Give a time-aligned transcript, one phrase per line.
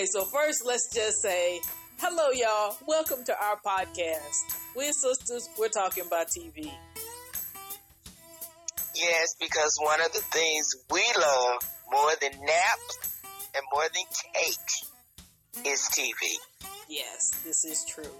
[0.00, 1.60] Okay, so first let's just say
[1.98, 2.74] hello, y'all.
[2.86, 4.56] Welcome to our podcast.
[4.74, 5.46] We're sisters.
[5.58, 6.72] We're talking about TV.
[8.94, 13.20] Yes, because one of the things we love more than naps
[13.54, 14.04] and more than
[14.34, 16.32] cake is TV.
[16.88, 18.16] Yes, this is true.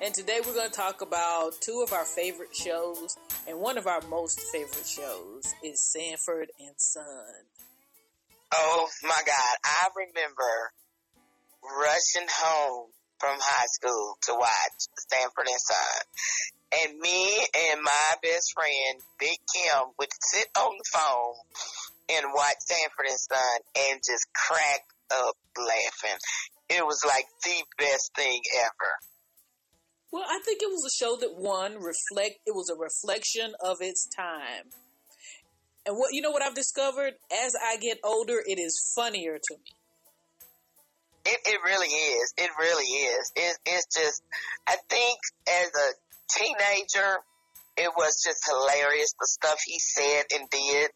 [0.00, 3.86] And today we're going to talk about two of our favorite shows, and one of
[3.86, 7.04] our most favorite shows is Sanford and Son.
[8.56, 10.72] Oh my God, I remember
[11.62, 12.86] rushing home
[13.18, 14.78] from high school to watch
[15.10, 16.02] Sanford and Son.
[16.82, 17.38] And me
[17.70, 21.34] and my best friend, Big Kim, would sit on the phone
[22.10, 23.58] and watch Sanford and Son
[23.90, 26.18] and just crack up laughing.
[26.68, 28.92] It was like the best thing ever.
[30.12, 32.38] Well, I think it was a show that one reflect.
[32.46, 34.70] It was a reflection of its time.
[35.86, 37.12] And what you know what I've discovered
[37.44, 39.72] as I get older, it is funnier to me.
[41.26, 42.34] It, it really is.
[42.36, 43.32] It really is.
[43.34, 44.22] It, it's just,
[44.66, 45.18] I think
[45.48, 45.88] as a
[46.38, 47.20] teenager,
[47.76, 50.90] it was just hilarious the stuff he said and did.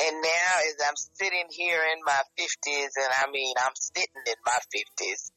[0.00, 4.40] And now as I'm sitting here in my 50s, and I mean, I'm sitting in
[4.44, 5.30] my 50s,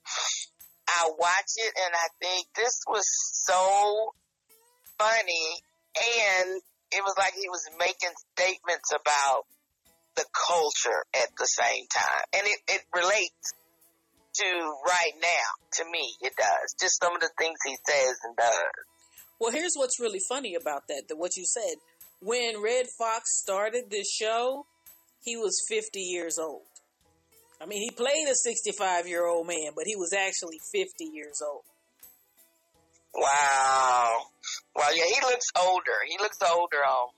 [0.88, 3.06] I watch it and I think this was
[3.46, 4.12] so
[4.98, 5.62] funny
[6.42, 9.44] and it was like he was making statements about
[10.16, 12.26] the culture at the same time.
[12.34, 13.54] And it, it relates
[14.42, 14.50] to
[14.86, 16.76] right now, to me, it does.
[16.80, 18.78] Just some of the things he says and does.
[19.40, 21.78] Well, here's what's really funny about that, that what you said.
[22.22, 24.66] When Redd Foxx started this show,
[25.24, 26.64] he was 50 years old.
[27.62, 31.42] I mean, he played a 65 year old man, but he was actually 50 years
[31.46, 31.64] old.
[33.18, 34.30] Wow.
[34.76, 35.98] Well, yeah, he looks older.
[36.08, 37.10] He looks older on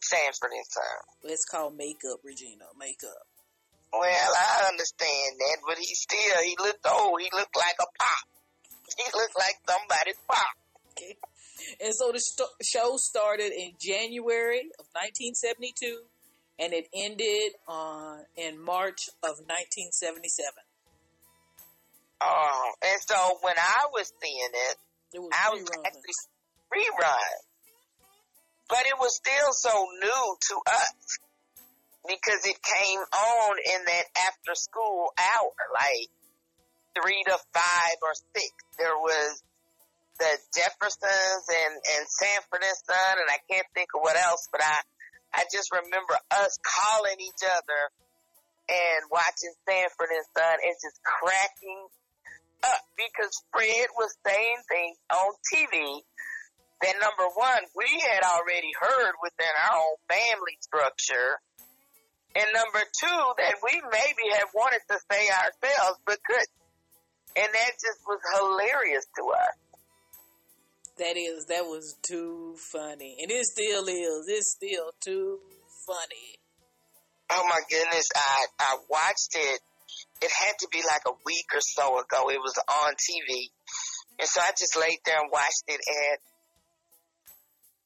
[0.00, 1.32] Sanford and Son.
[1.32, 2.70] It's called makeup, Regina.
[2.78, 3.26] Makeup.
[3.92, 7.20] Well, I understand that, but he still, he looked old.
[7.20, 8.24] He looked like a pop.
[8.96, 10.54] He looked like somebody's pop.
[10.92, 11.16] Okay.
[11.80, 16.06] And so the st- show started in January of 1972
[16.58, 20.54] and it ended on in March of 1977.
[22.20, 24.76] Oh, and so when I was seeing it,
[25.12, 26.14] It was I was actually
[26.72, 27.36] rerun.
[28.68, 31.18] But it was still so new to us
[32.06, 36.08] because it came on in that after school hour, like
[36.92, 38.52] three to five or six.
[38.78, 39.42] There was
[40.18, 44.60] the Jeffersons and, and Sanford and Son, and I can't think of what else, but
[44.60, 44.76] I,
[45.32, 47.82] I just remember us calling each other
[48.68, 51.88] and watching Sanford and Son and just cracking
[52.64, 56.02] up because Fred was saying things on TV
[56.82, 61.42] that number one, we had already heard within our own family structure.
[62.36, 66.54] And number two, that we maybe have wanted to say ourselves, but couldn't.
[67.34, 69.56] And that just was hilarious to us.
[70.98, 73.16] That is, that was too funny.
[73.22, 74.26] And it still is.
[74.28, 75.38] It's still too
[75.86, 76.38] funny.
[77.30, 79.60] Oh my goodness, I, I watched it.
[80.20, 82.30] It had to be like a week or so ago.
[82.30, 83.50] It was on TV.
[84.18, 86.18] And so I just laid there and watched it and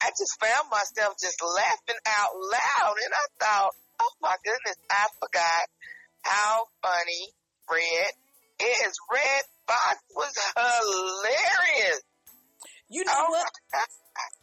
[0.01, 5.05] I just found myself just laughing out loud and I thought, oh my goodness, I
[5.21, 5.63] forgot
[6.23, 7.31] how funny
[7.71, 8.11] Red
[8.59, 8.93] is.
[9.11, 12.01] Redd Foxx was hilarious.
[12.89, 13.51] You know Oh what?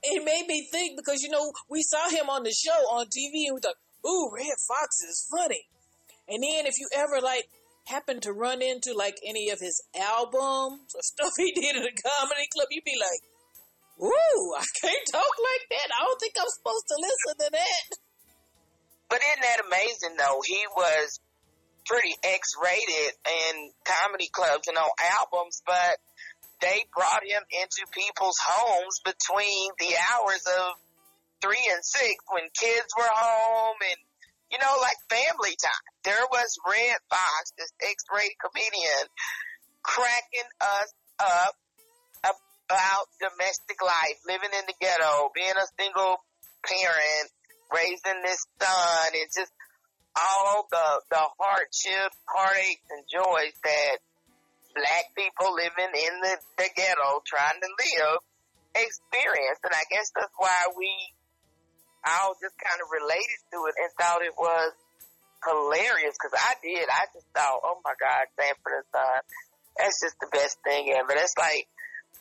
[0.03, 3.47] It made me think because, you know, we saw him on the show on TV
[3.47, 5.69] and we thought, ooh, Redd Foxx is funny.
[6.27, 7.49] And then if you ever, like,
[7.87, 11.95] happen to run into, like, any of his albums or stuff he did in a
[11.95, 13.23] comedy club, you'd be like,
[14.03, 15.89] ooh, I can't talk like that.
[15.95, 17.87] I don't think I'm supposed to listen to that.
[19.11, 20.41] But isn't that amazing though?
[20.47, 21.19] He was
[21.85, 25.99] pretty X-rated in comedy clubs and on albums, but
[26.61, 30.79] they brought him into people's homes between the hours of
[31.43, 33.99] three and six when kids were home and,
[34.53, 35.90] you know, like family time.
[36.05, 39.05] There was Redd Foxx, this X-rated comedian,
[39.83, 41.55] cracking us up
[42.25, 46.23] about domestic life, living in the ghetto, being a single
[46.63, 47.29] parent,
[47.75, 49.53] raising this son, and just
[50.15, 53.99] all the, the hardship, heartaches, and joys that
[54.75, 58.23] black people living in the, the ghetto trying to live
[58.75, 59.59] experience.
[59.67, 60.91] And I guess that's why we
[62.07, 64.73] all just kind of related to it and thought it was
[65.45, 66.87] hilarious because I did.
[66.89, 69.21] I just thought, oh my God, Sanford and Son,
[69.79, 71.13] that's just the best thing ever.
[71.15, 71.69] That's like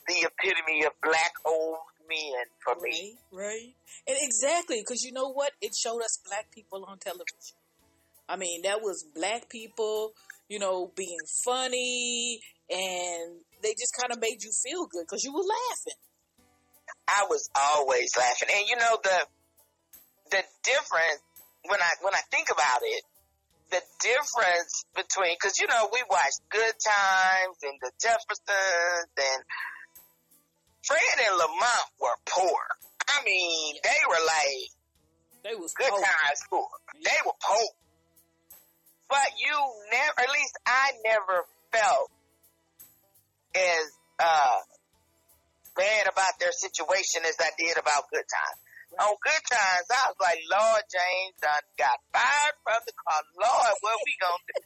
[0.08, 3.18] the epitome of black old men for me.
[3.32, 3.74] Right, right.
[4.08, 5.52] And exactly, because you know what?
[5.62, 7.58] It showed us black people on television.
[8.28, 10.14] I mean, that was black people
[10.50, 15.32] you know, being funny, and they just kind of made you feel good because you
[15.32, 16.00] were laughing.
[17.08, 19.20] I was always laughing, and you know the
[20.32, 21.22] the difference
[21.66, 23.04] when I when I think about it,
[23.72, 29.42] the difference between because you know we watched Good Times and the Jeffersons and
[30.84, 32.60] Fred and Lamont were poor.
[33.08, 34.70] I mean, they were like
[35.44, 36.00] they was Good poor.
[36.00, 36.70] Times poor.
[37.04, 37.70] They were poor,
[39.10, 39.56] but you
[39.92, 42.12] never, at least I never felt
[43.56, 43.86] as
[44.20, 44.60] uh,
[45.76, 48.60] bad about their situation as I did about Good Times.
[49.00, 53.22] On Good Times, I was like, Lord James done got fired from the car.
[53.40, 54.60] Lord, what we gonna do?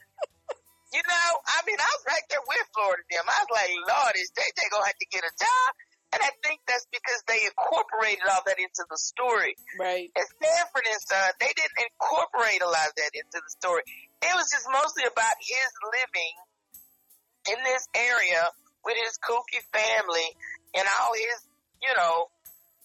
[0.94, 3.26] you know, I mean, I was right there with Florida them.
[3.26, 5.70] I was like, Lord, is JJ gonna have to get a job?
[6.14, 9.58] And I think that's because they incorporated all that into the story.
[9.74, 10.14] Right.
[10.14, 13.82] And Sanford and Son, they didn't incorporate a lot of that into the story.
[14.22, 16.34] It was just mostly about his living
[17.50, 18.46] in this area
[18.86, 20.30] with his kooky family
[20.78, 21.38] and all his,
[21.82, 22.30] you know,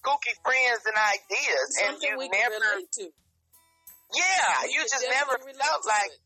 [0.03, 1.69] kooky friends and ideas.
[1.85, 2.59] and you never,
[2.99, 3.05] to.
[4.15, 6.21] yeah, We you just never felt like, it.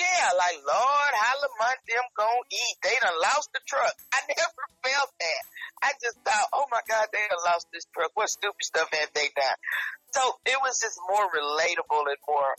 [0.00, 2.76] yeah, like, Lord, how Lamont them gonna eat?
[2.82, 3.94] They done lost the truck.
[4.16, 5.42] I never felt that.
[5.82, 8.10] I just thought, oh my God, they done lost this truck.
[8.14, 9.58] What stupid stuff have they done?
[10.12, 12.52] So it was just more relatable and more,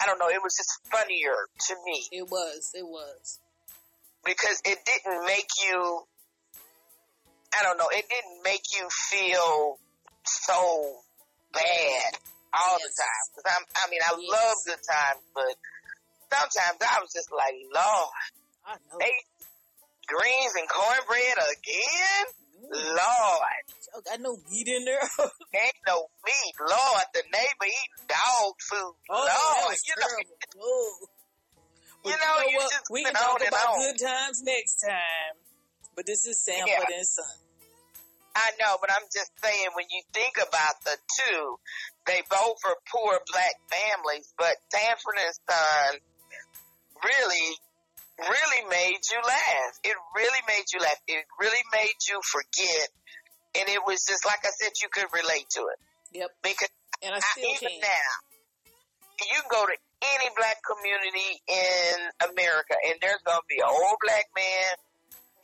[0.00, 2.70] I don't know, it was just funnier to me It was.
[2.74, 3.40] It was.
[4.24, 6.04] because it didn't make you,
[7.56, 9.78] I don't know, it didn't make you feel
[10.24, 11.02] so
[11.52, 12.10] bad
[12.54, 13.24] all the time.
[13.34, 14.30] Cause I'm, I mean, I Yes.
[14.30, 15.54] love good times, but
[16.32, 18.10] sometimes I was just like, Lord,
[19.00, 19.14] they
[20.10, 22.24] greens and cornbread again?
[22.58, 23.62] Mm, Lord,
[23.94, 25.00] I got no meat in there.
[25.54, 26.54] ain't no meat.
[26.60, 28.94] Lord, the neighbor eating dog food.
[29.10, 30.16] Oh, Lord, you know.
[30.60, 30.92] Oh.
[32.02, 32.70] You know, you what?
[32.70, 33.78] just we can talk about on.
[33.78, 35.36] good times next time.
[36.00, 36.96] But this is Sanford Yeah.
[36.96, 37.28] and Son.
[38.34, 41.60] I know, but I'm just saying when you think about the two,
[42.06, 46.00] they both are poor black families, but Sanford and Son
[47.04, 47.52] really,
[48.16, 49.72] really made you laugh.
[49.84, 50.96] It really made you laugh.
[51.06, 52.88] It really made you forget.
[53.60, 55.78] And it was just like I said, you could relate to it.
[56.16, 56.30] Yep.
[56.42, 57.80] Because And I I, even can.
[57.84, 58.12] now,
[59.20, 59.76] you can go to
[60.16, 64.80] any black community in America, and there's gonna be an old black man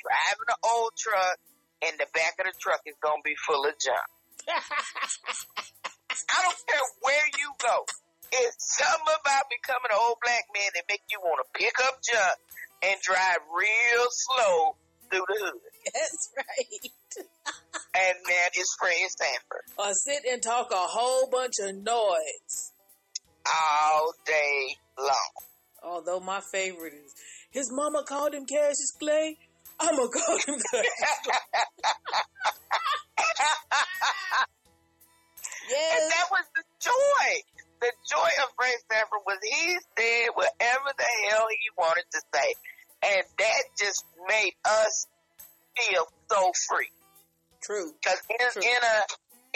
[0.06, 1.36] driving an old truck,
[1.82, 4.06] and the back of the truck is gonna be full of junk.
[6.30, 7.84] I don't care where you go.
[8.32, 11.98] It's something about becoming an old black man that make you want to pick up
[12.02, 12.38] junk
[12.82, 14.76] and drive real slow
[15.10, 15.60] through the hood.
[15.92, 17.26] That's right.
[17.94, 22.72] And that is Fred Sanford Or sit and talk a whole bunch of noise.
[23.46, 25.32] all day long.
[25.82, 27.14] Although my favorite is
[27.50, 29.38] his mama called him Cassius Clay.
[29.78, 30.84] I'ma call him Clay.
[35.66, 37.28] And that was the joy.
[37.80, 42.54] The joy of Fred Sanford was he said whatever the hell he wanted to say.
[43.02, 45.06] And that just made us
[45.76, 46.90] feel so free.
[47.62, 47.92] True.
[48.00, 48.62] Because in, True.
[48.62, 48.98] in a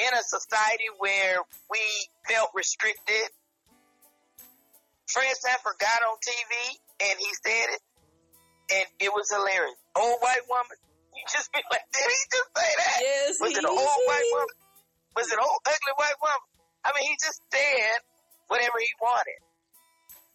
[0.03, 1.39] in a society where
[1.71, 1.81] we
[2.29, 3.31] felt restricted,
[5.09, 6.77] Fred Sanford got on TV
[7.09, 7.81] and he said it,
[8.75, 9.77] and it was hilarious.
[9.97, 10.79] Old white woman,
[11.15, 12.97] you just be like, did he just say that?
[13.01, 13.31] Yes.
[13.41, 14.57] Was it an old white woman?
[15.17, 16.49] Was it an old ugly white woman?
[16.85, 17.99] I mean, he just said
[18.49, 19.41] whatever he wanted.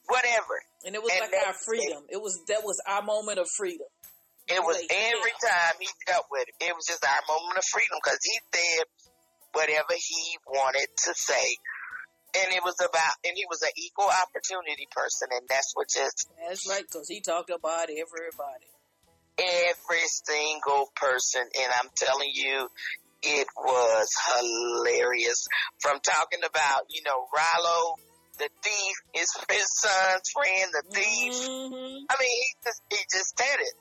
[0.07, 0.55] Whatever.
[0.85, 2.05] And it was And like our freedom.
[2.09, 3.87] It was that was our moment of freedom.
[4.47, 5.49] It was Like, every yeah.
[5.49, 6.53] time he dealt with it.
[6.69, 8.85] It was just our moment of freedom because he said
[9.57, 11.57] whatever he wanted to say.
[12.37, 16.27] And it was about, and he was an equal opportunity person, and that's what just
[16.47, 18.67] That's right, because he talked about everybody.
[19.37, 21.41] every single person.
[21.43, 22.67] And I'm telling you,
[23.23, 25.47] it was hilarious.
[25.81, 27.95] From talking about, you know, Rollo,
[28.37, 31.33] the thief, is his son's friend, the thief.
[31.33, 32.05] Mhm.
[32.09, 33.75] I mean, he just he just said it,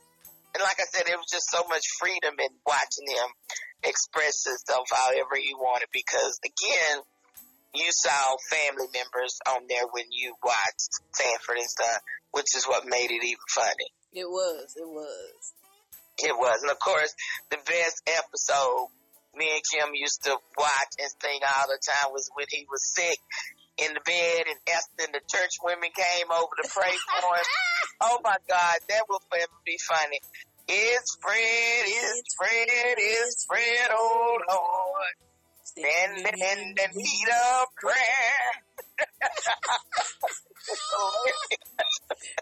[0.54, 3.28] and like I said, it was just so much freedom in watching him
[3.82, 5.88] express himself however he wanted.
[5.92, 7.02] Because again,
[7.74, 12.00] you saw family members on there when you watched Sanford and Son,
[12.32, 13.90] which is what made it even funny.
[14.12, 14.74] It was.
[14.76, 15.52] It was.
[16.16, 17.12] It was, and of course,
[17.50, 18.86] the best episode
[19.36, 22.82] me and Kim used to watch and sing all the time was when he was
[22.94, 23.18] sick
[23.78, 27.44] in the bed and Esther and the church women came over to pray for him.
[28.00, 30.18] Oh my God, that will forever be funny.
[30.66, 35.14] It's Fred, it's Fred, it's Fred, oh Lord.
[35.76, 38.62] Stand in the need of prayer.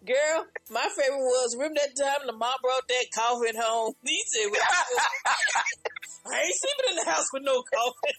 [0.04, 3.94] Girl, my favorite was remember that time the mom brought that coffin home.
[4.04, 4.52] He said,
[6.26, 8.12] "I ain't sleeping in the house with no coffin.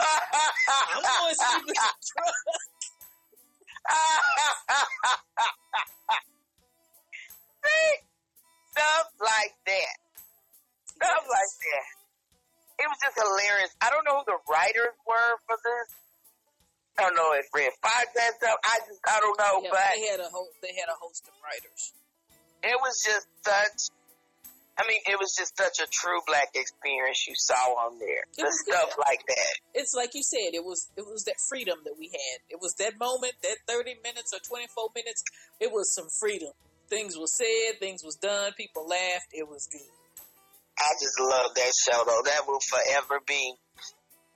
[0.00, 2.34] I'm going to sleep in the truck."
[7.64, 7.96] See?
[8.72, 9.96] Stuff like that.
[10.84, 11.30] Stuff yes.
[11.30, 11.95] like that.
[12.76, 13.72] It was just hilarious.
[13.80, 15.88] I don't know who the writers were for this.
[16.98, 18.56] I don't know if Redd Foxx had stuff.
[18.64, 20.56] I just I don't know, yeah, but they had a host.
[20.64, 21.92] They had a host of writers.
[22.64, 23.92] It was just such.
[24.76, 28.28] I mean, it was just such a true black experience you saw on there.
[28.36, 29.04] It the stuff good.
[29.08, 29.54] like that.
[29.72, 30.52] It's like you said.
[30.52, 32.38] It was it was that freedom that we had.
[32.48, 35.24] It was that moment, that thirty minutes or twenty four minutes.
[35.60, 36.52] It was some freedom.
[36.88, 37.80] Things were said.
[37.80, 38.52] Things was done.
[38.56, 39.32] People laughed.
[39.32, 39.95] It was good.
[40.78, 42.22] I just love that show though.
[42.24, 43.54] That will forever be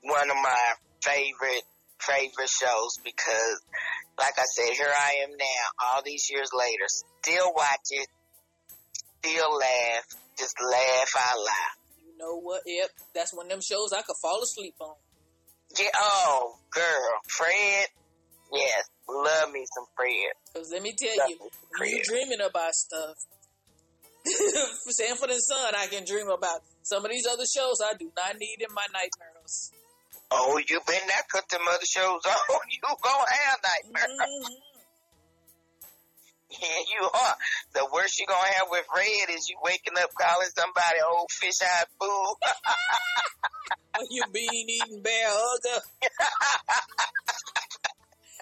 [0.03, 1.65] one of my favorite
[2.01, 3.61] favorite shows because,
[4.19, 8.09] like I said, here I am now, all these years later, still watch it,
[9.23, 10.05] still laugh,
[10.39, 11.77] just laugh out loud.
[12.05, 12.63] You know what?
[12.67, 14.95] Yep, that's one of them shows I could fall asleep on.
[15.79, 15.89] Yeah.
[15.95, 17.87] Oh, girl, Fred.
[18.53, 20.35] Yes, love me some Fred.
[20.55, 23.15] Cause let me tell love you, you dreaming about stuff.
[24.91, 26.61] Sanford and Son, I can dream about.
[26.83, 29.73] Some of these other shows I do not need in my nightmares.
[30.31, 32.61] Oh, you been that cut them other shows on.
[32.71, 34.19] You gonna have nightmares.
[34.21, 34.71] Mm-hmm.
[36.51, 37.37] Yeah, you are.
[37.75, 41.63] The worst you gonna have with Red is you waking up calling somebody old fish
[41.63, 42.39] eyed fool.
[44.11, 45.85] you bean eating bear hugger.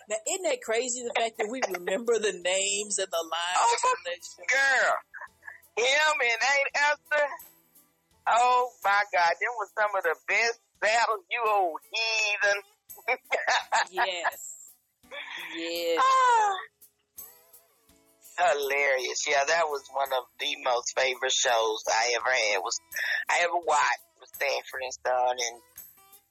[0.08, 3.96] now, isn't that crazy the fact that we remember the names and the lines oh,
[4.06, 4.44] that show?
[4.48, 4.94] Girl,
[5.78, 7.26] him and Aunt Esther.
[8.28, 12.58] Oh my God, them was some of the best battles, you old heathen.
[13.92, 14.58] yes.
[15.56, 15.98] Yes.
[16.02, 16.54] Ah.
[18.38, 19.24] Hilarious.
[19.26, 22.60] Yeah, that was one of the most favorite shows I ever had.
[22.62, 22.78] Was
[23.28, 25.60] I ever watched with Sanford and Son, and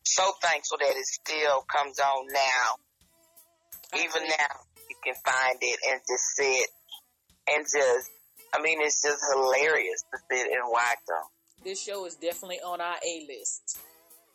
[0.03, 3.99] so thankful that it still comes on now.
[3.99, 4.55] Even now,
[4.89, 6.69] you can find it and just sit
[7.49, 8.11] and just.
[8.53, 11.23] I mean, it's just hilarious to sit and watch them.
[11.63, 13.79] This show is definitely on our A list.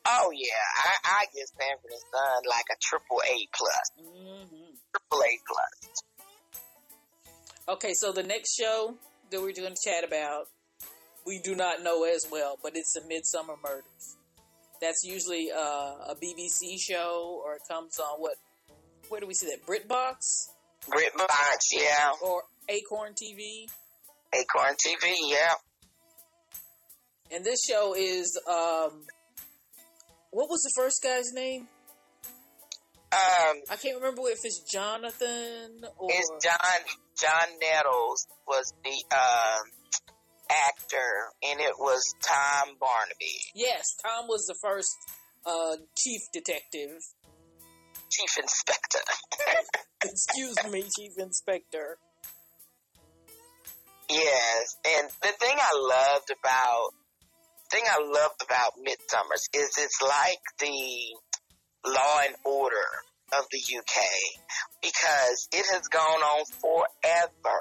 [0.04, 0.48] Oh yeah,
[0.84, 3.90] I, I give Sanford and Son like a triple A plus.
[4.00, 4.74] Mm-hmm.
[4.90, 6.02] Triple A plus.
[7.68, 8.94] Okay, so the next show
[9.30, 10.46] that we're going to chat about,
[11.24, 14.16] we do not know as well, but it's the Midsomer Murders.
[14.80, 18.34] That's usually uh, a BBC show, or it comes on what?
[19.08, 19.64] Where do we see that?
[19.64, 20.48] BritBox.
[20.90, 22.10] BritBox, yeah.
[22.20, 23.68] Or Acorn TV.
[24.34, 25.54] Acorn TV, yeah.
[27.30, 29.04] And this show is um,
[30.30, 31.68] what was the first guy's name?
[33.12, 36.80] Um, I can't remember if it's Jonathan or it's John.
[37.20, 39.68] John Nettles was the um,
[40.50, 43.36] actor, and it was Tom Barnaby.
[43.54, 44.96] Yes, Tom was the first
[45.44, 46.98] uh, chief detective,
[48.10, 49.04] chief inspector.
[50.02, 51.98] Excuse me, chief inspector.
[54.08, 56.94] Yes, and the thing I loved about
[57.72, 62.88] thing I loved about Midsomers is it's like the Law and Order
[63.32, 64.04] of the UK
[64.82, 67.60] because it has gone on forever.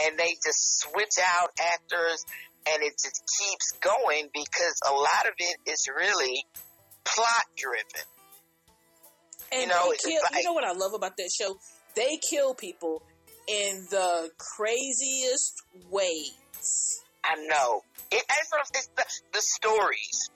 [0.00, 2.24] And they just switch out actors
[2.70, 6.44] and it just keeps going because a lot of it is really
[7.04, 8.06] plot driven.
[9.50, 11.56] And you know, kill, like, you know what I love about that show?
[11.96, 13.02] They kill people
[13.48, 17.00] in the craziest ways.
[17.24, 17.82] I know.
[18.10, 20.30] It, it's the, the stories.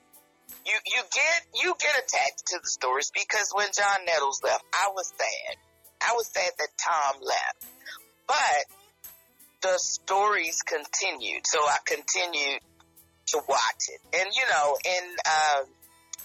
[0.65, 4.89] You you get you get attached to the stories because when John Nettles left, I
[4.93, 5.57] was sad.
[6.01, 7.65] I was sad that Tom left,
[8.27, 8.65] but
[9.61, 12.61] the stories continued, so I continued
[13.27, 14.01] to watch it.
[14.13, 15.63] And you know, in uh,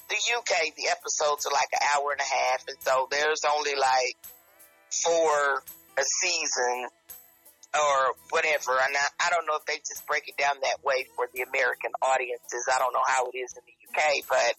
[0.08, 3.74] the UK, the episodes are like an hour and a half, and so there's only
[3.74, 4.16] like
[4.90, 5.62] four
[5.98, 6.88] a season
[7.74, 8.78] or whatever.
[8.78, 11.42] And I, I don't know if they just break it down that way for the
[11.42, 12.64] American audiences.
[12.70, 14.54] I don't know how it is in the UK, but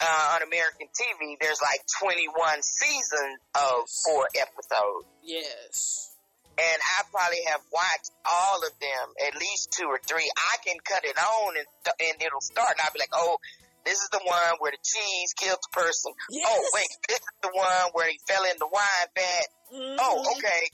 [0.00, 5.06] uh, on American TV, there's like 21 seasons of four episodes.
[5.22, 6.10] Yes.
[6.54, 10.30] And I probably have watched all of them, at least two or three.
[10.36, 11.66] I can cut it on and,
[11.98, 13.38] and it'll start, and I'll be like, oh,
[13.84, 16.12] this is the one where the cheese killed the person.
[16.30, 16.48] Yes.
[16.48, 19.48] Oh, wait, this is the one where he fell in the wine vat.
[19.72, 19.96] Mm-hmm.
[20.00, 20.68] Oh, okay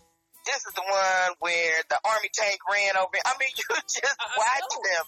[0.46, 3.12] this is the one where the army tank ran over.
[3.24, 5.04] I mean, you just I watch them.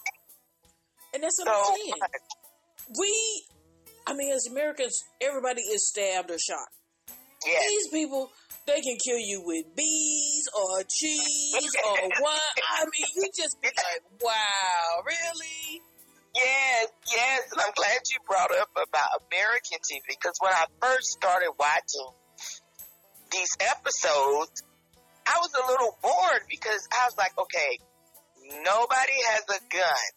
[1.13, 1.93] And that's what so I'm saying.
[2.99, 3.11] We,
[4.07, 6.67] I mean, as Americans, everybody is stabbed or shot.
[7.45, 7.59] Yes.
[7.69, 8.31] These people
[8.65, 12.57] They can kill you with bees or cheese or wine.
[12.71, 15.52] I mean, you just be like, wow, really?
[19.03, 22.07] About American TV because when I first started watching
[23.31, 24.63] these episodes,
[25.27, 27.79] I was a little bored because I was like, okay,
[28.63, 30.09] nobody has a gun.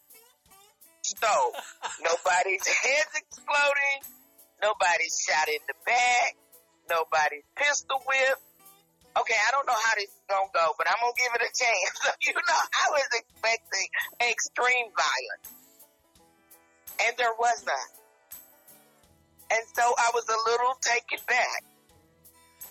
[1.03, 1.33] So,
[2.03, 3.99] nobody's head's exploding,
[4.63, 6.37] nobody's shot in the back,
[6.91, 8.43] nobody's pistol whipped.
[9.17, 11.53] Okay, I don't know how this is gonna go, but I'm gonna give it a
[11.57, 12.17] chance.
[12.27, 13.89] You know, I was expecting
[14.21, 15.49] extreme violence.
[17.07, 18.06] And there was none.
[19.51, 21.63] And so I was a little taken back.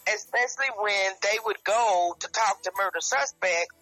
[0.05, 3.73] Especially when they would go to talk to murder suspects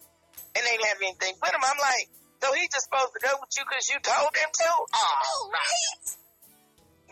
[0.56, 1.60] and they didn't have anything with them.
[1.60, 2.08] I'm like,
[2.40, 4.68] so he just supposed to go with you because you told him to?
[4.68, 6.04] Oh, oh right.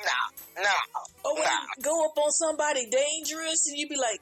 [0.01, 0.21] No,
[0.65, 0.79] no.
[1.29, 1.51] Or when no.
[1.51, 4.21] you go up on somebody dangerous and you'd be like,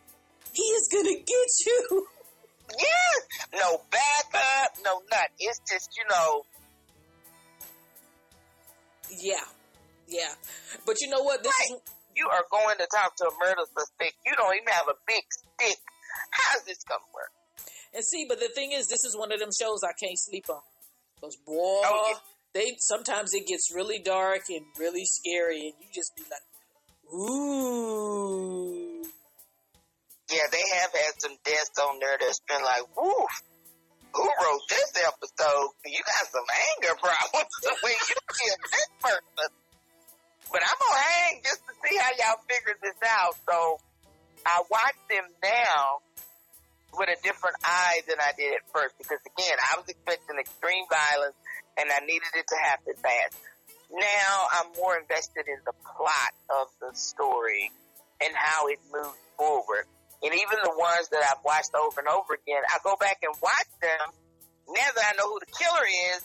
[0.53, 2.07] he is gonna get you.
[2.79, 3.59] Yeah.
[3.61, 5.35] No backup, no nothing.
[5.39, 6.43] It's just, you know,
[9.11, 9.43] Yeah,
[10.11, 10.35] yeah.
[10.87, 11.43] But you know what?
[11.43, 11.81] This Right.
[12.17, 14.15] you are going to talk to a murder suspect.
[14.27, 15.79] You don't even have a big stick.
[16.33, 17.31] How's this going to work?
[17.95, 20.45] and see, but the thing is, this is one of them shows I can't sleep
[20.49, 20.61] on.
[21.21, 22.19] Cause boy, Oh, yeah.
[22.55, 26.41] they sometimes it gets really dark and really scary, and you just be like,
[27.13, 29.03] ooh.
[30.31, 33.27] Yeah, they have had some deaths on there that's been like, woo,
[34.15, 35.71] who wrote this episode?
[35.85, 37.51] You got some anger problems
[37.83, 38.55] way you kill
[43.49, 43.81] So
[44.47, 46.01] I watch them now
[46.97, 50.85] with a different eye than I did at first because again, I was expecting extreme
[50.91, 51.37] violence
[51.79, 53.37] and I needed it to happen fast.
[53.93, 57.71] Now I'm more invested in the plot of the story
[58.21, 59.87] and how it moves forward.
[60.23, 63.33] And even the ones that I've watched over and over again, I go back and
[63.41, 64.07] watch them
[64.69, 66.23] now that I know who the killer is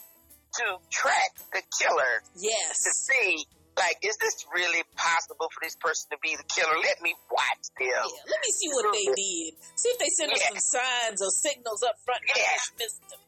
[0.59, 2.83] to track the killer Yes.
[2.83, 3.45] to see,
[3.77, 6.75] like, is this really possible for this person to be the killer?
[6.79, 7.91] Let me watch them.
[7.91, 9.51] Yeah, let me see what they did.
[9.75, 12.21] See if they send us some signs or signals up front.
[12.31, 12.55] Yeah.
[12.55, 13.19] just missed them.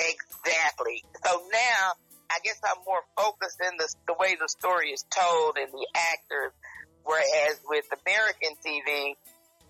[0.00, 1.04] Exactly.
[1.24, 5.56] So now, I guess I'm more focused in the, the way the story is told
[5.60, 6.52] and the actors,
[7.04, 9.14] whereas with American TV,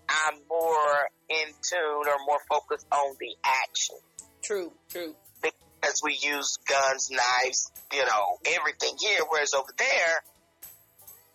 [0.09, 3.95] I'm more in tune or more focused on the action.
[4.41, 5.15] True, true.
[5.85, 10.17] Because we use guns, knives, you know, everything here, whereas over there,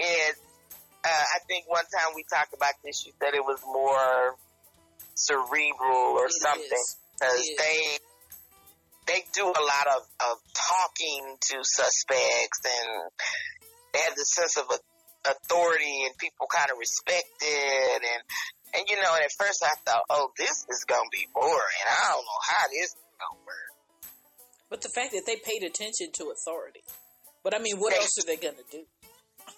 [0.00, 0.34] is,
[1.04, 4.34] uh, I think one time we talked about this, you said it was more
[5.14, 6.84] cerebral or It something
[7.14, 7.98] because they
[9.06, 12.90] they do a lot of, of talking to suspects and
[13.94, 18.22] they have the sense of a, authority and people kind of respect it and
[18.74, 21.84] and you know and at first I thought oh this is gonna be boring.
[21.86, 23.69] I don't know how this is gonna work
[24.70, 26.80] But the fact that they paid attention to authority.
[27.42, 28.84] But I mean, what else are they gonna do?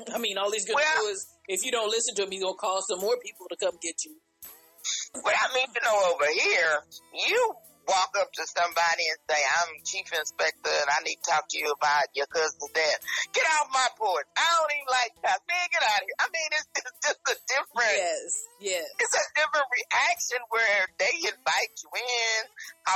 [0.15, 2.43] I mean, all he's gonna Well- do is if you don't listen to him, he's
[2.43, 4.17] gonna call some more people to come get you.
[5.23, 6.75] but I mean you know over here
[7.29, 7.39] you
[7.87, 11.57] walk up to somebody and say I'm chief inspector and I need to talk to
[11.59, 12.99] you about your cousin's death
[13.31, 16.27] get off my porch I don't even like that man get out of here I
[16.35, 18.31] mean it's, it's just a different Yes,
[18.75, 18.87] yes.
[18.99, 22.41] it's a different reaction where they invite you in,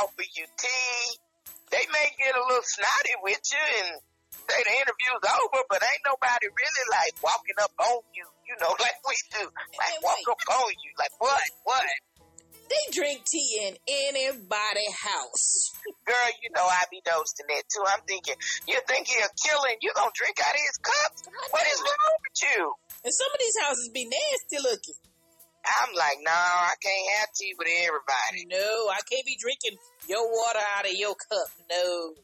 [0.02, 1.22] offer you tea.
[1.70, 3.98] They may get a little snotty with you and
[4.33, 8.70] say the interview's over, but ain't nobody really like walking up on you, you know,
[8.85, 9.44] like we do.
[9.44, 11.87] Like Hey, walk up on you, like what, what?
[12.66, 15.70] They drink tea in anybody's house.
[16.02, 17.85] Girl, you know I be noticing that too.
[17.87, 18.35] I'm thinking,
[18.66, 21.31] you think he a killer and you gonna drink out of his cups?
[21.50, 22.62] What is wrong with you?
[23.07, 24.98] And some of these houses be nasty looking.
[25.66, 28.46] I'm like, no, I can't have tea with everybody.
[28.46, 31.50] No, I can't be drinking your water out of your cup.
[31.70, 32.14] No.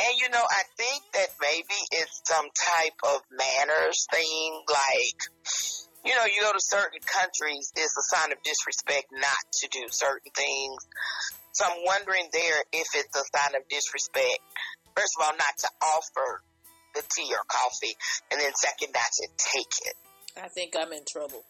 [0.00, 5.20] And you know, I think that maybe it's some type of manners thing, like,
[6.04, 9.86] you know, you go to certain countries, it's a sign of disrespect not to do
[9.90, 10.82] certain things.
[11.52, 14.42] So I'm wondering there if it's a sign of disrespect.
[14.96, 16.42] First of all, not to offer
[16.94, 17.94] the tea or coffee,
[18.30, 19.94] and then second, not to take it.
[20.42, 21.44] I think I'm in trouble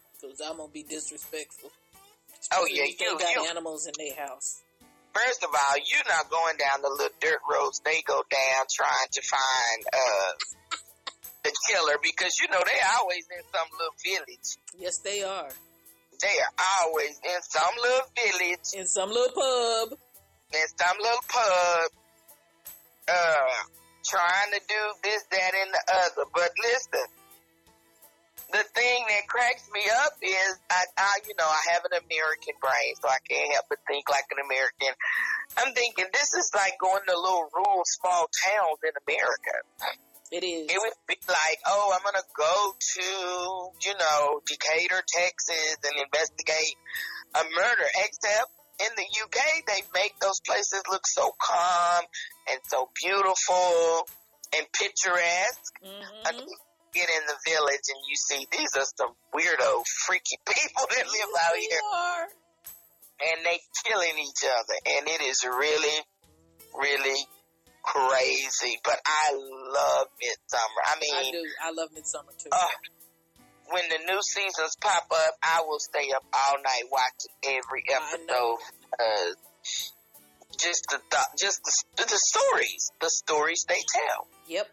[0.45, 1.71] I'm gonna be disrespectful.
[2.53, 4.61] Oh, yeah, they you- got you- animals in their house.
[5.15, 9.09] First of all, you're not going down the little dirt roads they go down trying
[9.13, 10.33] to find uh
[11.45, 14.59] the killer because you know they're always in some little village.
[14.77, 15.51] Yes, they are
[16.21, 19.99] They are always in some little village, in some little pub.
[20.53, 21.91] in some little pub,
[23.09, 23.65] uh,
[24.05, 26.25] trying to do this, that, and the other.
[26.33, 27.07] But listen,
[28.55, 32.55] the thing that cracks me up is I I, you know, I have an American
[32.63, 34.95] brain, so I can't help but think like an American.
[35.59, 39.59] I'm thinking this is like going to little rural small towns in America.
[40.31, 40.71] It is.
[40.71, 43.07] It would be like, oh, I'm gonna go to,
[43.83, 46.79] you know, Decatur, Texas, and investigate
[47.35, 47.89] a murder.
[48.07, 52.05] Except in the UK, they make those places look so calm
[52.51, 54.07] and so beautiful
[54.55, 55.75] and picturesque.
[55.83, 56.47] Mm-hmm
[56.95, 61.33] get in the village and you see these are some weirdo, freaky people that live
[61.43, 61.81] out here.
[61.93, 62.27] Are.
[63.15, 64.77] And they killing each other.
[64.99, 65.99] And it is really,
[66.75, 67.21] really
[67.83, 68.79] crazy.
[68.83, 70.83] But I love Midsomer.
[70.87, 71.45] I mean, I do.
[71.63, 72.51] I love Midsomer too.
[72.51, 72.67] Uh,
[73.71, 78.59] when the new seasons pop up, I will stay up all night watching every episode.
[78.99, 79.35] Uh,
[80.59, 81.01] just the
[81.39, 84.27] just the, the stories, the stories they tell.
[84.49, 84.69] Yep.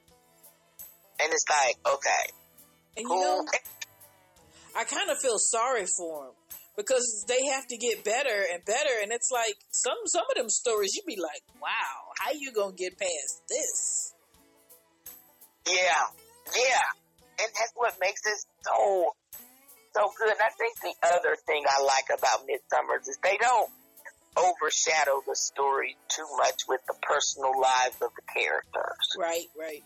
[1.24, 2.26] And it's like, okay,
[2.98, 3.18] and cool.
[3.18, 3.46] you know,
[4.76, 6.34] I kind of feel sorry for them
[6.76, 10.50] because they have to get better and better, and it's like some some of them
[10.50, 14.14] stories you be like, wow, how you gonna get past this?
[15.68, 16.06] Yeah,
[16.56, 16.88] yeah,
[17.40, 19.14] and that's what makes it so
[19.94, 20.32] so good.
[20.32, 23.70] And I think the other thing I like about Midsomer is they don't
[24.38, 29.08] overshadow the story too much with the personal lives of the characters.
[29.20, 29.84] Right, right.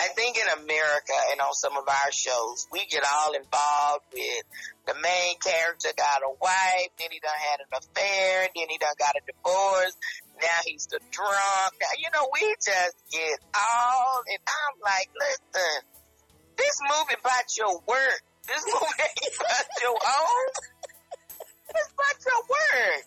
[0.00, 4.44] I think in America and on some of our shows, we get all involved with
[4.88, 8.96] the main character got a wife, then he done had an affair, then he done
[8.98, 9.92] got a divorce,
[10.40, 11.76] now he's the drunk.
[11.84, 15.84] Now, you know, we just get all, and I'm like, listen,
[16.56, 18.22] this movie about your work.
[18.48, 20.48] This movie about your own.
[21.76, 23.04] It's about your work.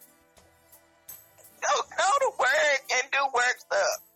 [1.57, 4.12] So go to work and do work stuff.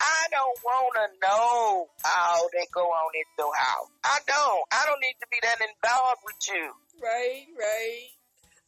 [0.00, 3.90] I don't want to know how they go on in your house.
[4.04, 4.64] I don't.
[4.72, 6.66] I don't need to be that involved with you.
[7.00, 8.10] Right, right.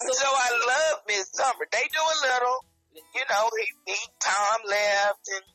[0.03, 1.67] So, so I love Midsomer.
[1.73, 2.59] They do a little,
[2.95, 5.47] you know, he, he Tom left and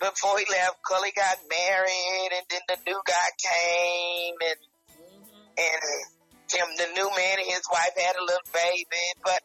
[0.00, 4.60] before he left, Cully got married and then the new guy came and,
[4.94, 5.58] mm-hmm.
[5.58, 5.82] and
[6.48, 9.42] him, the new man and his wife had a little baby, but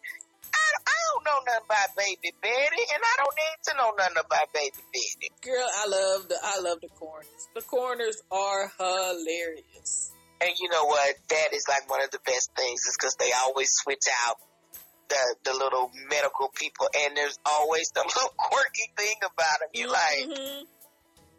[0.54, 4.20] I, I don't know nothing about Baby Betty, and I don't need to know nothing
[4.20, 5.30] about Baby Betty.
[5.42, 7.48] Girl, I love the I love the coroners.
[7.56, 10.12] The coroners are hilarious.
[10.42, 11.16] And you know what?
[11.30, 14.38] That is like one of the best things, is because they always switch out
[15.10, 19.70] the the little medical people, and there's always the little quirky thing about them.
[19.74, 20.60] You mm-hmm.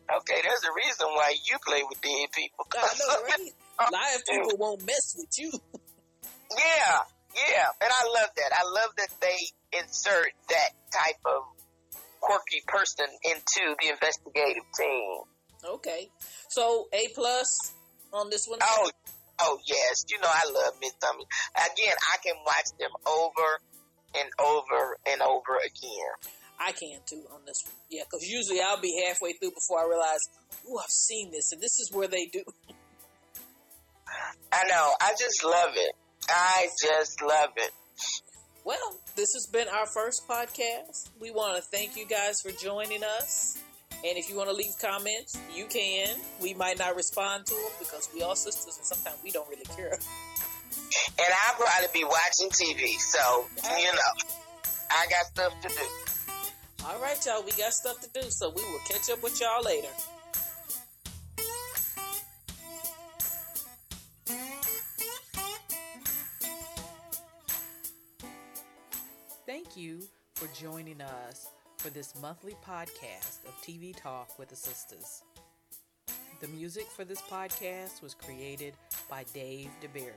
[0.08, 2.66] like, okay, there's a reason why you play with dead people.
[2.72, 3.52] I know, right?
[3.92, 5.52] Live people won't mess with you.
[6.56, 6.98] Yeah,
[7.34, 8.50] yeah, and I love that.
[8.52, 11.42] I love that they insert that type of
[12.20, 15.22] quirky person into the investigative team.
[15.64, 16.08] Okay,
[16.48, 17.74] so A plus
[18.12, 18.58] on this one.
[18.62, 18.90] Oh,
[19.40, 20.04] oh yes.
[20.08, 21.26] You know I love Midsomer.
[21.56, 23.60] Again, I can watch them over
[24.20, 26.14] and over and over again.
[26.60, 27.74] I can too on this one.
[27.90, 30.20] Yeah, because usually I'll be halfway through before I realize,
[30.68, 32.44] oh, I've seen this, and this is where they do.
[34.52, 34.92] I know.
[35.00, 35.94] I just love it.
[36.28, 37.72] I just love it.
[38.64, 41.10] Well, this has been our first podcast.
[41.20, 43.58] We want to thank you guys for joining us.
[43.92, 46.08] And if you want to leave comments, you can.
[46.40, 49.64] We might not respond to them because we all sisters and sometimes we don't really
[49.76, 49.92] care.
[49.92, 53.46] And I'll probably be watching TV, so,
[53.78, 54.34] you know,
[54.90, 56.84] I got stuff to do.
[56.86, 57.42] All right, y'all.
[57.42, 59.88] We got stuff to do, so we will catch up with y'all later.
[69.76, 70.02] You
[70.34, 75.22] for joining us for this monthly podcast of TV Talk with the Sistas.
[76.40, 78.74] The music for this podcast was created
[79.10, 80.12] by Dave DeBerry.